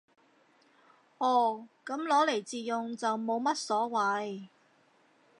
[1.19, 4.47] 哦，噉攞嚟自用就冇乜所謂